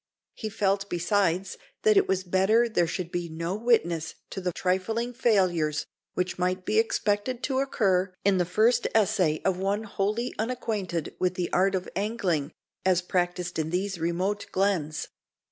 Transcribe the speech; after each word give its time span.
He 0.33 0.49
felt, 0.49 0.89
besides, 0.89 1.59
that 1.83 1.95
it 1.95 2.07
was 2.07 2.23
better 2.23 2.67
there 2.67 2.87
should 2.87 3.11
be 3.11 3.29
no 3.29 3.53
witness 3.53 4.15
to 4.31 4.41
the 4.41 4.51
trifling 4.51 5.13
failures 5.13 5.85
which 6.15 6.39
might 6.39 6.65
be 6.65 6.79
expected 6.79 7.43
to 7.43 7.59
occur 7.59 8.11
in 8.25 8.39
the 8.39 8.45
first 8.45 8.87
essay 8.95 9.43
of 9.45 9.59
one 9.59 9.83
wholly 9.83 10.33
unacquainted 10.39 11.13
with 11.19 11.35
the 11.35 11.53
art 11.53 11.75
of 11.75 11.87
angling, 11.95 12.51
as 12.83 13.03
practised 13.03 13.59
in 13.59 13.69
these 13.69 13.99
remote 13.99 14.47
glens. 14.51 15.07